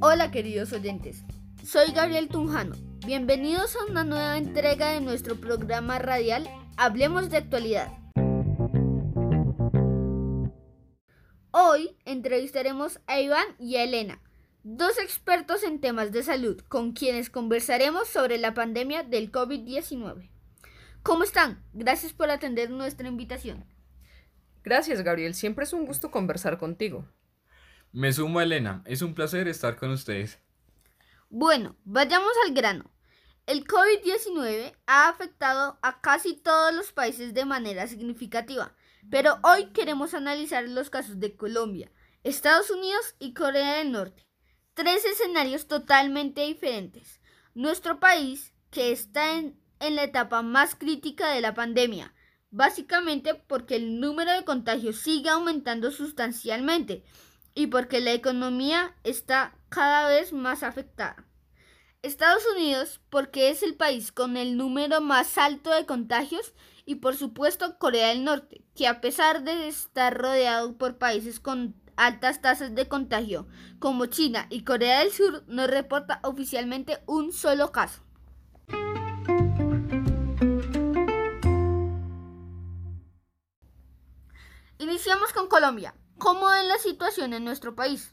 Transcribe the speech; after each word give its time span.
Hola 0.00 0.30
queridos 0.32 0.72
oyentes, 0.72 1.22
soy 1.64 1.92
Gabriel 1.92 2.28
Tunjano. 2.28 2.74
Bienvenidos 3.06 3.76
a 3.76 3.90
una 3.90 4.02
nueva 4.02 4.38
entrega 4.38 4.92
de 4.92 5.00
nuestro 5.00 5.36
programa 5.36 6.00
radial 6.00 6.48
Hablemos 6.76 7.30
de 7.30 7.36
actualidad. 7.36 7.92
Hoy 11.52 11.96
entrevistaremos 12.04 13.00
a 13.06 13.20
Iván 13.20 13.46
y 13.60 13.76
a 13.76 13.84
Elena, 13.84 14.20
dos 14.64 14.98
expertos 14.98 15.62
en 15.62 15.80
temas 15.80 16.10
de 16.10 16.24
salud, 16.24 16.60
con 16.68 16.92
quienes 16.92 17.30
conversaremos 17.30 18.08
sobre 18.08 18.38
la 18.38 18.52
pandemia 18.52 19.04
del 19.04 19.30
COVID-19. 19.30 20.28
¿Cómo 21.04 21.22
están? 21.22 21.62
Gracias 21.72 22.12
por 22.12 22.30
atender 22.30 22.70
nuestra 22.70 23.06
invitación. 23.06 23.64
Gracias, 24.66 25.02
Gabriel. 25.02 25.32
Siempre 25.36 25.62
es 25.62 25.72
un 25.72 25.86
gusto 25.86 26.10
conversar 26.10 26.58
contigo. 26.58 27.06
Me 27.92 28.12
sumo 28.12 28.40
a 28.40 28.42
Elena, 28.42 28.82
es 28.84 29.00
un 29.00 29.14
placer 29.14 29.46
estar 29.46 29.76
con 29.76 29.92
ustedes. 29.92 30.40
Bueno, 31.30 31.76
vayamos 31.84 32.32
al 32.44 32.52
grano. 32.52 32.90
El 33.46 33.64
COVID-19 33.64 34.74
ha 34.88 35.08
afectado 35.08 35.78
a 35.82 36.00
casi 36.00 36.34
todos 36.34 36.74
los 36.74 36.90
países 36.90 37.32
de 37.32 37.44
manera 37.44 37.86
significativa, 37.86 38.74
pero 39.08 39.38
hoy 39.44 39.66
queremos 39.66 40.14
analizar 40.14 40.64
los 40.64 40.90
casos 40.90 41.20
de 41.20 41.36
Colombia, 41.36 41.92
Estados 42.24 42.68
Unidos 42.68 43.14
y 43.20 43.34
Corea 43.34 43.74
del 43.74 43.92
Norte. 43.92 44.26
Tres 44.74 45.04
escenarios 45.04 45.68
totalmente 45.68 46.40
diferentes. 46.40 47.20
Nuestro 47.54 48.00
país, 48.00 48.52
que 48.72 48.90
está 48.90 49.38
en, 49.38 49.60
en 49.78 49.94
la 49.94 50.02
etapa 50.02 50.42
más 50.42 50.74
crítica 50.74 51.30
de 51.30 51.40
la 51.40 51.54
pandemia, 51.54 52.15
básicamente 52.56 53.34
porque 53.34 53.76
el 53.76 54.00
número 54.00 54.32
de 54.32 54.44
contagios 54.44 54.96
sigue 54.96 55.28
aumentando 55.28 55.90
sustancialmente 55.90 57.04
y 57.54 57.66
porque 57.66 58.00
la 58.00 58.12
economía 58.12 58.96
está 59.04 59.54
cada 59.68 60.08
vez 60.08 60.32
más 60.32 60.62
afectada. 60.62 61.26
Estados 62.00 62.44
Unidos 62.56 63.00
porque 63.10 63.50
es 63.50 63.62
el 63.62 63.74
país 63.74 64.10
con 64.10 64.38
el 64.38 64.56
número 64.56 65.02
más 65.02 65.36
alto 65.36 65.70
de 65.70 65.84
contagios 65.84 66.54
y 66.86 66.94
por 66.96 67.14
supuesto 67.14 67.78
Corea 67.78 68.08
del 68.08 68.24
Norte, 68.24 68.64
que 68.74 68.86
a 68.86 69.02
pesar 69.02 69.44
de 69.44 69.68
estar 69.68 70.16
rodeado 70.16 70.78
por 70.78 70.96
países 70.96 71.40
con 71.40 71.74
altas 71.96 72.40
tasas 72.40 72.74
de 72.74 72.88
contagio 72.88 73.46
como 73.78 74.06
China 74.06 74.46
y 74.48 74.64
Corea 74.64 75.00
del 75.00 75.12
Sur, 75.12 75.44
no 75.46 75.66
reporta 75.66 76.20
oficialmente 76.22 77.00
un 77.06 77.32
solo 77.32 77.70
caso. 77.70 78.05
Iniciamos 84.78 85.32
con 85.32 85.48
Colombia. 85.48 85.94
¿Cómo 86.18 86.52
es 86.52 86.66
la 86.66 86.76
situación 86.78 87.32
en 87.32 87.44
nuestro 87.44 87.74
país? 87.74 88.12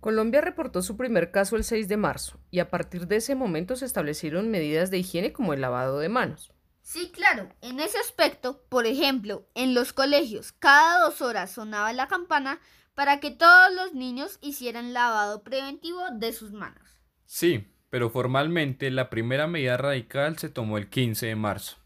Colombia 0.00 0.42
reportó 0.42 0.82
su 0.82 0.96
primer 0.96 1.30
caso 1.30 1.56
el 1.56 1.64
6 1.64 1.88
de 1.88 1.96
marzo 1.96 2.38
y 2.50 2.58
a 2.58 2.68
partir 2.68 3.06
de 3.06 3.16
ese 3.16 3.34
momento 3.34 3.74
se 3.74 3.86
establecieron 3.86 4.50
medidas 4.50 4.90
de 4.90 4.98
higiene 4.98 5.32
como 5.32 5.54
el 5.54 5.62
lavado 5.62 5.98
de 5.98 6.10
manos. 6.10 6.52
Sí, 6.82 7.10
claro. 7.10 7.48
En 7.62 7.80
ese 7.80 7.98
aspecto, 7.98 8.62
por 8.68 8.86
ejemplo, 8.86 9.48
en 9.54 9.74
los 9.74 9.92
colegios, 9.94 10.52
cada 10.52 11.00
dos 11.00 11.22
horas 11.22 11.50
sonaba 11.50 11.92
la 11.94 12.06
campana 12.06 12.60
para 12.94 13.18
que 13.18 13.30
todos 13.30 13.74
los 13.74 13.94
niños 13.94 14.38
hicieran 14.42 14.92
lavado 14.92 15.42
preventivo 15.42 16.02
de 16.12 16.32
sus 16.32 16.52
manos. 16.52 17.00
Sí, 17.24 17.72
pero 17.88 18.10
formalmente 18.10 18.90
la 18.90 19.08
primera 19.08 19.46
medida 19.46 19.78
radical 19.78 20.38
se 20.38 20.50
tomó 20.50 20.76
el 20.76 20.90
15 20.90 21.26
de 21.26 21.36
marzo. 21.36 21.78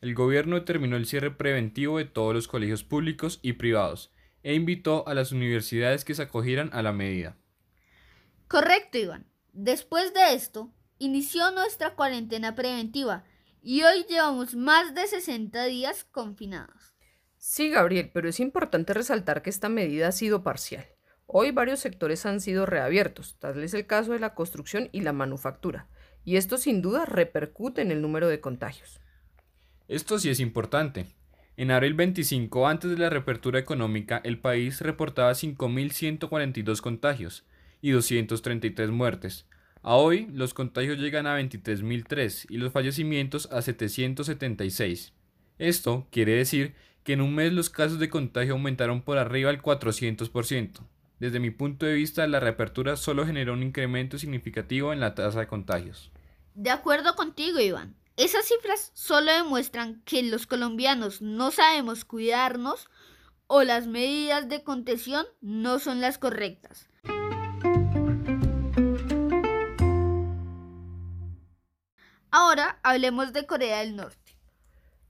El 0.00 0.14
gobierno 0.14 0.54
determinó 0.54 0.96
el 0.96 1.06
cierre 1.06 1.32
preventivo 1.32 1.98
de 1.98 2.04
todos 2.04 2.32
los 2.32 2.46
colegios 2.46 2.84
públicos 2.84 3.40
y 3.42 3.54
privados 3.54 4.12
e 4.44 4.54
invitó 4.54 5.06
a 5.08 5.14
las 5.14 5.32
universidades 5.32 6.04
que 6.04 6.14
se 6.14 6.22
acogieran 6.22 6.70
a 6.72 6.82
la 6.82 6.92
medida. 6.92 7.36
Correcto, 8.46 8.98
Iván. 8.98 9.26
Después 9.52 10.14
de 10.14 10.34
esto, 10.34 10.72
inició 10.98 11.50
nuestra 11.50 11.96
cuarentena 11.96 12.54
preventiva 12.54 13.24
y 13.60 13.82
hoy 13.82 14.06
llevamos 14.08 14.54
más 14.54 14.94
de 14.94 15.06
60 15.08 15.64
días 15.64 16.04
confinados. 16.04 16.94
Sí, 17.36 17.70
Gabriel, 17.70 18.10
pero 18.14 18.28
es 18.28 18.38
importante 18.38 18.94
resaltar 18.94 19.42
que 19.42 19.50
esta 19.50 19.68
medida 19.68 20.08
ha 20.08 20.12
sido 20.12 20.44
parcial. 20.44 20.86
Hoy 21.26 21.50
varios 21.50 21.80
sectores 21.80 22.24
han 22.24 22.40
sido 22.40 22.66
reabiertos, 22.66 23.36
tal 23.38 23.62
es 23.62 23.74
el 23.74 23.86
caso 23.86 24.12
de 24.12 24.20
la 24.20 24.34
construcción 24.34 24.88
y 24.92 25.00
la 25.00 25.12
manufactura, 25.12 25.88
y 26.24 26.36
esto 26.36 26.56
sin 26.56 26.82
duda 26.82 27.04
repercute 27.04 27.82
en 27.82 27.90
el 27.90 28.00
número 28.00 28.28
de 28.28 28.40
contagios. 28.40 29.00
Esto 29.88 30.18
sí 30.18 30.28
es 30.28 30.38
importante. 30.38 31.06
En 31.56 31.70
abril 31.70 31.94
25, 31.94 32.68
antes 32.68 32.90
de 32.90 32.98
la 32.98 33.08
reapertura 33.08 33.58
económica, 33.58 34.20
el 34.22 34.38
país 34.38 34.82
reportaba 34.82 35.32
5.142 35.32 36.82
contagios 36.82 37.44
y 37.80 37.90
233 37.92 38.90
muertes. 38.90 39.46
A 39.82 39.94
hoy, 39.94 40.28
los 40.30 40.52
contagios 40.52 40.98
llegan 40.98 41.26
a 41.26 41.40
23.003 41.40 42.46
y 42.50 42.58
los 42.58 42.70
fallecimientos 42.70 43.46
a 43.50 43.62
776. 43.62 45.14
Esto 45.58 46.06
quiere 46.10 46.32
decir 46.32 46.74
que 47.02 47.14
en 47.14 47.22
un 47.22 47.34
mes 47.34 47.54
los 47.54 47.70
casos 47.70 47.98
de 47.98 48.10
contagio 48.10 48.52
aumentaron 48.52 49.00
por 49.00 49.16
arriba 49.16 49.50
del 49.50 49.62
400%. 49.62 50.80
Desde 51.18 51.40
mi 51.40 51.50
punto 51.50 51.86
de 51.86 51.94
vista, 51.94 52.26
la 52.26 52.40
reapertura 52.40 52.96
solo 52.96 53.24
generó 53.24 53.54
un 53.54 53.62
incremento 53.62 54.18
significativo 54.18 54.92
en 54.92 55.00
la 55.00 55.14
tasa 55.14 55.40
de 55.40 55.46
contagios. 55.46 56.12
De 56.54 56.70
acuerdo 56.70 57.16
contigo, 57.16 57.58
Iván. 57.58 57.97
Esas 58.18 58.46
cifras 58.46 58.90
solo 58.94 59.32
demuestran 59.32 60.02
que 60.04 60.24
los 60.24 60.48
colombianos 60.48 61.22
no 61.22 61.52
sabemos 61.52 62.04
cuidarnos 62.04 62.88
o 63.46 63.62
las 63.62 63.86
medidas 63.86 64.48
de 64.48 64.64
contención 64.64 65.24
no 65.40 65.78
son 65.78 66.00
las 66.00 66.18
correctas. 66.18 66.88
Ahora 72.32 72.80
hablemos 72.82 73.32
de 73.32 73.46
Corea 73.46 73.78
del 73.78 73.94
Norte. 73.94 74.36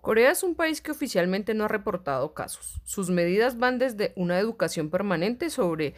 Corea 0.00 0.30
es 0.30 0.44
un 0.44 0.54
país 0.54 0.80
que 0.80 0.92
oficialmente 0.92 1.54
no 1.54 1.64
ha 1.64 1.68
reportado 1.68 2.34
casos. 2.34 2.80
Sus 2.84 3.10
medidas 3.10 3.58
van 3.58 3.80
desde 3.80 4.12
una 4.14 4.38
educación 4.38 4.90
permanente 4.90 5.50
sobre 5.50 5.96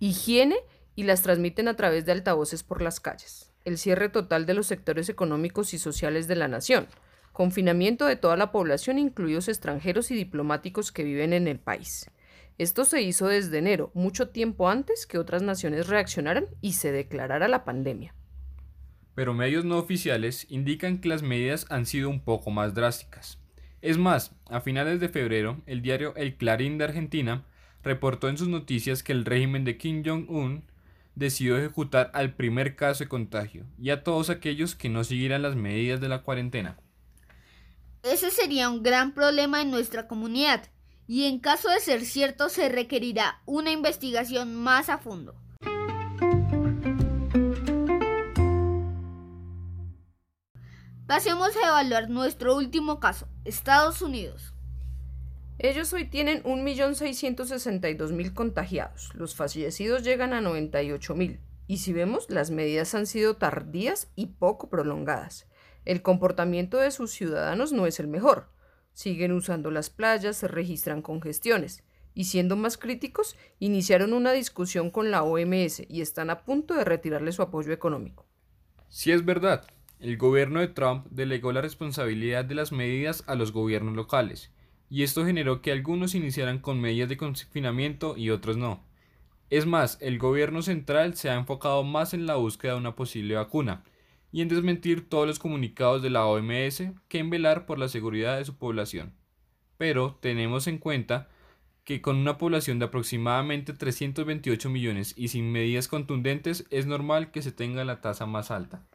higiene 0.00 0.58
y 0.96 1.04
las 1.04 1.22
transmiten 1.22 1.68
a 1.68 1.76
través 1.76 2.04
de 2.04 2.12
altavoces 2.12 2.62
por 2.62 2.82
las 2.82 3.00
calles. 3.00 3.51
El 3.64 3.78
cierre 3.78 4.08
total 4.08 4.46
de 4.46 4.54
los 4.54 4.66
sectores 4.66 5.08
económicos 5.08 5.74
y 5.74 5.78
sociales 5.78 6.28
de 6.28 6.36
la 6.36 6.48
nación. 6.48 6.86
Confinamiento 7.32 8.06
de 8.06 8.16
toda 8.16 8.36
la 8.36 8.52
población, 8.52 8.98
incluidos 8.98 9.48
extranjeros 9.48 10.10
y 10.10 10.14
diplomáticos 10.14 10.92
que 10.92 11.04
viven 11.04 11.32
en 11.32 11.48
el 11.48 11.58
país. 11.58 12.10
Esto 12.58 12.84
se 12.84 13.02
hizo 13.02 13.28
desde 13.28 13.58
enero, 13.58 13.90
mucho 13.94 14.28
tiempo 14.28 14.68
antes 14.68 15.06
que 15.06 15.18
otras 15.18 15.42
naciones 15.42 15.88
reaccionaran 15.88 16.46
y 16.60 16.74
se 16.74 16.92
declarara 16.92 17.48
la 17.48 17.64
pandemia 17.64 18.14
pero 19.14 19.34
medios 19.34 19.64
no 19.64 19.78
oficiales 19.78 20.46
indican 20.48 20.98
que 20.98 21.08
las 21.08 21.22
medidas 21.22 21.66
han 21.70 21.86
sido 21.86 22.08
un 22.08 22.20
poco 22.20 22.50
más 22.50 22.74
drásticas. 22.74 23.38
Es 23.80 23.98
más, 23.98 24.34
a 24.48 24.60
finales 24.60 25.00
de 25.00 25.08
febrero, 25.08 25.60
el 25.66 25.82
diario 25.82 26.14
El 26.16 26.36
Clarín 26.36 26.78
de 26.78 26.84
Argentina 26.84 27.44
reportó 27.82 28.28
en 28.28 28.38
sus 28.38 28.48
noticias 28.48 29.02
que 29.02 29.12
el 29.12 29.24
régimen 29.24 29.64
de 29.64 29.76
Kim 29.76 30.02
Jong-un 30.04 30.64
decidió 31.14 31.56
ejecutar 31.56 32.10
al 32.14 32.34
primer 32.34 32.76
caso 32.76 33.04
de 33.04 33.08
contagio 33.08 33.66
y 33.78 33.90
a 33.90 34.02
todos 34.02 34.30
aquellos 34.30 34.74
que 34.74 34.88
no 34.88 35.04
siguieran 35.04 35.42
las 35.42 35.56
medidas 35.56 36.00
de 36.00 36.08
la 36.08 36.22
cuarentena. 36.22 36.78
Ese 38.02 38.30
sería 38.30 38.68
un 38.68 38.82
gran 38.82 39.12
problema 39.12 39.60
en 39.62 39.70
nuestra 39.70 40.08
comunidad 40.08 40.64
y 41.06 41.26
en 41.26 41.38
caso 41.38 41.68
de 41.68 41.80
ser 41.80 42.04
cierto 42.04 42.48
se 42.48 42.68
requerirá 42.68 43.42
una 43.46 43.70
investigación 43.70 44.54
más 44.54 44.88
a 44.88 44.98
fondo. 44.98 45.34
Pasemos 51.06 51.50
a 51.56 51.68
evaluar 51.68 52.08
nuestro 52.08 52.56
último 52.56 52.98
caso, 52.98 53.28
Estados 53.44 54.00
Unidos. 54.00 54.54
Ellos 55.62 55.92
hoy 55.92 56.06
tienen 56.06 56.42
1.662.000 56.42 58.34
contagiados. 58.34 59.14
Los 59.14 59.36
fallecidos 59.36 60.02
llegan 60.02 60.32
a 60.32 60.40
98.000. 60.40 61.38
Y 61.68 61.76
si 61.76 61.92
vemos, 61.92 62.28
las 62.28 62.50
medidas 62.50 62.96
han 62.96 63.06
sido 63.06 63.36
tardías 63.36 64.10
y 64.16 64.26
poco 64.26 64.68
prolongadas. 64.68 65.46
El 65.84 66.02
comportamiento 66.02 66.78
de 66.78 66.90
sus 66.90 67.12
ciudadanos 67.12 67.72
no 67.72 67.86
es 67.86 68.00
el 68.00 68.08
mejor. 68.08 68.48
Siguen 68.92 69.30
usando 69.30 69.70
las 69.70 69.88
playas, 69.88 70.36
se 70.36 70.48
registran 70.48 71.00
congestiones. 71.00 71.84
Y 72.12 72.24
siendo 72.24 72.56
más 72.56 72.76
críticos, 72.76 73.36
iniciaron 73.60 74.14
una 74.14 74.32
discusión 74.32 74.90
con 74.90 75.12
la 75.12 75.22
OMS 75.22 75.84
y 75.88 76.00
están 76.00 76.30
a 76.30 76.42
punto 76.42 76.74
de 76.74 76.82
retirarle 76.82 77.30
su 77.30 77.40
apoyo 77.40 77.72
económico. 77.72 78.26
Sí 78.88 79.12
es 79.12 79.24
verdad, 79.24 79.64
el 80.00 80.16
gobierno 80.16 80.58
de 80.58 80.66
Trump 80.66 81.06
delegó 81.10 81.52
la 81.52 81.60
responsabilidad 81.60 82.44
de 82.44 82.56
las 82.56 82.72
medidas 82.72 83.22
a 83.28 83.36
los 83.36 83.52
gobiernos 83.52 83.94
locales, 83.94 84.50
y 84.92 85.04
esto 85.04 85.24
generó 85.24 85.62
que 85.62 85.72
algunos 85.72 86.14
iniciaran 86.14 86.58
con 86.58 86.78
medidas 86.78 87.08
de 87.08 87.16
confinamiento 87.16 88.14
y 88.18 88.28
otros 88.28 88.58
no. 88.58 88.84
Es 89.48 89.64
más, 89.64 89.96
el 90.02 90.18
gobierno 90.18 90.60
central 90.60 91.14
se 91.14 91.30
ha 91.30 91.34
enfocado 91.34 91.82
más 91.82 92.12
en 92.12 92.26
la 92.26 92.34
búsqueda 92.34 92.72
de 92.72 92.78
una 92.80 92.94
posible 92.94 93.36
vacuna 93.36 93.84
y 94.32 94.42
en 94.42 94.48
desmentir 94.48 95.08
todos 95.08 95.26
los 95.26 95.38
comunicados 95.38 96.02
de 96.02 96.10
la 96.10 96.26
OMS 96.26 96.82
que 97.08 97.18
en 97.20 97.30
velar 97.30 97.64
por 97.64 97.78
la 97.78 97.88
seguridad 97.88 98.36
de 98.36 98.44
su 98.44 98.58
población. 98.58 99.14
Pero 99.78 100.18
tenemos 100.20 100.66
en 100.66 100.76
cuenta 100.76 101.30
que 101.84 102.02
con 102.02 102.16
una 102.16 102.36
población 102.36 102.78
de 102.78 102.84
aproximadamente 102.84 103.72
328 103.72 104.68
millones 104.68 105.14
y 105.16 105.28
sin 105.28 105.50
medidas 105.50 105.88
contundentes 105.88 106.66
es 106.68 106.84
normal 106.84 107.30
que 107.30 107.40
se 107.40 107.50
tenga 107.50 107.82
la 107.86 108.02
tasa 108.02 108.26
más 108.26 108.50
alta. 108.50 108.86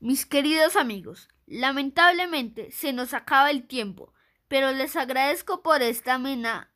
Mis 0.00 0.24
queridos 0.24 0.76
amigos, 0.76 1.28
lamentablemente 1.46 2.70
se 2.70 2.94
nos 2.94 3.12
acaba 3.12 3.50
el 3.50 3.66
tiempo, 3.66 4.14
pero 4.52 4.70
les 4.70 4.96
agradezco 4.96 5.62
por 5.62 5.80
esta 5.80 6.12
amena 6.12 6.70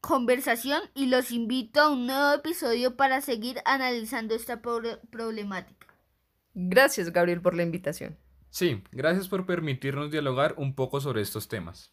conversación 0.00 0.80
y 0.94 1.06
los 1.06 1.32
invito 1.32 1.80
a 1.80 1.90
un 1.90 2.06
nuevo 2.06 2.32
episodio 2.32 2.94
para 2.96 3.20
seguir 3.22 3.56
analizando 3.64 4.36
esta 4.36 4.62
problemática. 4.62 5.88
Gracias, 6.54 7.10
Gabriel, 7.12 7.42
por 7.42 7.56
la 7.56 7.64
invitación. 7.64 8.16
Sí, 8.50 8.84
gracias 8.92 9.26
por 9.26 9.46
permitirnos 9.46 10.12
dialogar 10.12 10.54
un 10.58 10.76
poco 10.76 11.00
sobre 11.00 11.20
estos 11.20 11.48
temas. 11.48 11.92